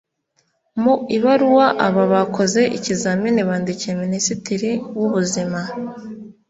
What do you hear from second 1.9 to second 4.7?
bakoze ibizamini bandikiye Minisitiri